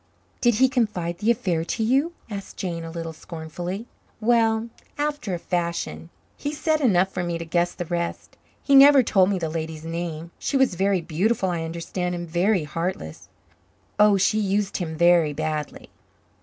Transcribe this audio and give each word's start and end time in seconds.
"Did 0.41 0.55
he 0.55 0.67
confide 0.67 1.19
the 1.19 1.29
affair 1.29 1.63
to 1.63 1.83
you?" 1.83 2.13
asked 2.27 2.57
Jane, 2.57 2.83
a 2.83 2.89
little 2.89 3.13
scornfully. 3.13 3.85
"Well, 4.19 4.69
after 4.97 5.35
a 5.35 5.37
fashion. 5.37 6.09
He 6.35 6.53
said 6.53 6.81
enough 6.81 7.09
for 7.13 7.23
me 7.23 7.37
to 7.37 7.45
guess 7.45 7.75
the 7.75 7.85
rest. 7.85 8.35
He 8.63 8.73
never 8.73 9.03
told 9.03 9.29
me 9.29 9.37
the 9.37 9.47
lady's 9.47 9.85
name. 9.85 10.31
She 10.39 10.57
was 10.57 10.73
very 10.73 11.01
beautiful, 11.01 11.51
I 11.51 11.61
understand, 11.65 12.15
and 12.15 12.27
very 12.27 12.63
heartless. 12.63 13.29
Oh, 13.99 14.17
she 14.17 14.39
used 14.39 14.77
him 14.77 14.97
very 14.97 15.33
badly." 15.33 15.91